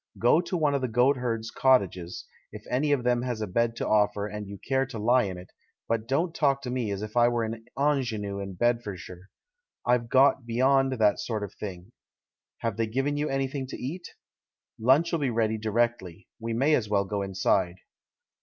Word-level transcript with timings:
Go 0.17 0.41
to 0.41 0.57
one 0.57 0.73
of 0.73 0.81
the 0.81 0.87
goatherds' 0.87 1.51
cottages, 1.51 2.25
if 2.51 2.65
any 2.71 2.91
of 2.91 3.03
them 3.03 3.21
has 3.21 3.39
a 3.39 3.45
bed 3.45 3.75
to 3.75 3.87
offer 3.87 4.25
and 4.25 4.47
you 4.47 4.57
care 4.57 4.83
to 4.87 4.97
lie 4.97 5.25
in 5.25 5.37
it, 5.37 5.51
but 5.87 6.07
don't 6.07 6.33
talk 6.33 6.63
to 6.63 6.71
me 6.71 6.89
as 6.89 7.03
if 7.03 7.15
I 7.15 7.27
were 7.27 7.43
an 7.43 7.65
ingenue 7.77 8.39
in 8.39 8.55
Bedfordshire— 8.55 9.29
I've 9.85 10.09
got 10.09 10.43
beyond 10.47 10.93
that 10.93 11.19
sort 11.19 11.43
of 11.43 11.53
thing. 11.53 11.91
Have 12.61 12.77
they 12.77 12.87
given 12.87 13.15
you 13.15 13.29
anything 13.29 13.67
to 13.67 13.77
eat? 13.77 14.15
Lunch'll 14.79 15.19
be 15.19 15.29
ready 15.29 15.59
directly— 15.59 16.27
we 16.41 16.51
may 16.53 16.73
as 16.73 16.89
well 16.89 17.05
go 17.05 17.21
inside." 17.21 17.75